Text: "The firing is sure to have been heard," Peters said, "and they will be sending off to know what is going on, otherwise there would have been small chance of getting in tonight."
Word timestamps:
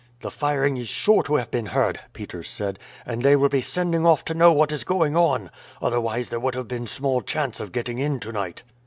"The 0.21 0.31
firing 0.31 0.77
is 0.77 0.87
sure 0.87 1.21
to 1.21 1.35
have 1.35 1.51
been 1.51 1.67
heard," 1.67 1.99
Peters 2.13 2.49
said, 2.49 2.79
"and 3.05 3.21
they 3.21 3.35
will 3.35 3.49
be 3.49 3.61
sending 3.61 4.03
off 4.03 4.25
to 4.25 4.33
know 4.33 4.51
what 4.51 4.71
is 4.71 4.83
going 4.83 5.15
on, 5.15 5.51
otherwise 5.79 6.29
there 6.29 6.39
would 6.39 6.55
have 6.55 6.67
been 6.67 6.87
small 6.87 7.21
chance 7.21 7.59
of 7.59 7.71
getting 7.71 7.99
in 7.99 8.19
tonight." 8.19 8.63